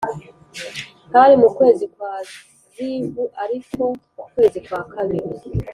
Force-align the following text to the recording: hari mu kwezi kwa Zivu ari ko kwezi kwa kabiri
hari 1.13 1.35
mu 1.41 1.49
kwezi 1.57 1.83
kwa 1.93 2.11
Zivu 2.73 3.23
ari 3.43 3.57
ko 3.73 3.83
kwezi 4.33 4.59
kwa 4.65 4.81
kabiri 4.93 5.29